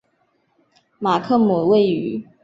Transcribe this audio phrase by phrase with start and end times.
[0.97, 2.25] 马克姆位于。